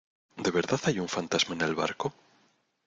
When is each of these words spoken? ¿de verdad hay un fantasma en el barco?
¿de 0.43 0.49
verdad 0.49 0.79
hay 0.85 0.97
un 0.99 1.07
fantasma 1.07 1.53
en 1.53 1.61
el 1.61 1.75
barco? 1.75 2.11